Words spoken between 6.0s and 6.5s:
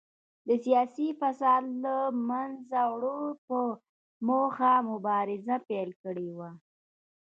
کړې وه.